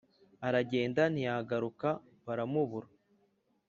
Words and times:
Aragenda 0.47 1.03
ntiyagaruka 1.13 1.89
baramubura 2.25 2.87